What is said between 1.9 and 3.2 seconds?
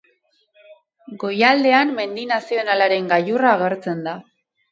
mendi nazionalaren